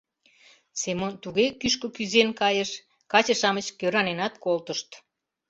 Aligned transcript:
Семон 0.81 1.13
туге 1.23 1.45
кӱшкӧ 1.59 1.87
кӱзен 1.95 2.29
кайыш— 2.39 2.71
каче-шамыч 3.11 3.67
кӧраненат 3.79 4.33
колтышт. 4.43 4.89